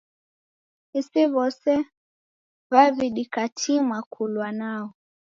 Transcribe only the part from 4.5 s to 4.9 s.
nao.